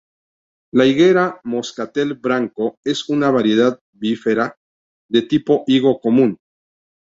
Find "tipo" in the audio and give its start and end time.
5.27-5.63